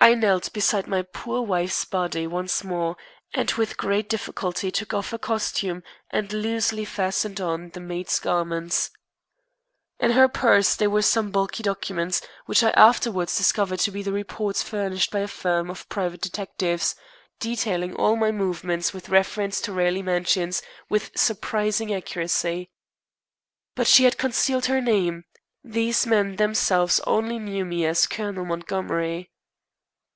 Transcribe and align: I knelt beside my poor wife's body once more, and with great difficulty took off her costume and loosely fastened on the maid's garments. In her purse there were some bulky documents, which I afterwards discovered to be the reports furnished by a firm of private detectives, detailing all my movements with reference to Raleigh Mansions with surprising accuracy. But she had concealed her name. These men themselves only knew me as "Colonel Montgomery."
I 0.00 0.12
knelt 0.12 0.52
beside 0.52 0.86
my 0.86 1.00
poor 1.00 1.40
wife's 1.40 1.86
body 1.86 2.26
once 2.26 2.62
more, 2.62 2.94
and 3.32 3.50
with 3.52 3.78
great 3.78 4.06
difficulty 4.06 4.70
took 4.70 4.92
off 4.92 5.12
her 5.12 5.18
costume 5.18 5.82
and 6.10 6.30
loosely 6.30 6.84
fastened 6.84 7.40
on 7.40 7.70
the 7.70 7.80
maid's 7.80 8.18
garments. 8.18 8.90
In 10.00 10.10
her 10.10 10.28
purse 10.28 10.74
there 10.74 10.90
were 10.90 11.00
some 11.00 11.30
bulky 11.30 11.62
documents, 11.62 12.20
which 12.44 12.62
I 12.62 12.70
afterwards 12.72 13.38
discovered 13.38 13.78
to 13.80 13.90
be 13.92 14.02
the 14.02 14.12
reports 14.12 14.62
furnished 14.62 15.10
by 15.10 15.20
a 15.20 15.28
firm 15.28 15.70
of 15.70 15.88
private 15.88 16.20
detectives, 16.20 16.96
detailing 17.40 17.94
all 17.94 18.16
my 18.16 18.30
movements 18.32 18.92
with 18.92 19.08
reference 19.08 19.58
to 19.62 19.72
Raleigh 19.72 20.02
Mansions 20.02 20.60
with 20.90 21.12
surprising 21.16 21.94
accuracy. 21.94 22.68
But 23.74 23.86
she 23.86 24.04
had 24.04 24.18
concealed 24.18 24.66
her 24.66 24.82
name. 24.82 25.24
These 25.62 26.04
men 26.04 26.36
themselves 26.36 27.00
only 27.06 27.38
knew 27.38 27.64
me 27.64 27.86
as 27.86 28.06
"Colonel 28.06 28.44
Montgomery." 28.44 29.30